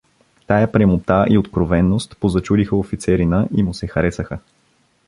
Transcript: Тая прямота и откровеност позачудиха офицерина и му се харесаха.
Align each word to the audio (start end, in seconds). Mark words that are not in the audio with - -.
Тая 0.47 0.67
прямота 0.71 1.25
и 1.29 1.37
откровеност 1.37 2.17
позачудиха 2.17 2.75
офицерина 2.75 3.47
и 3.57 3.63
му 3.63 3.73
се 3.73 3.87
харесаха. 3.87 4.39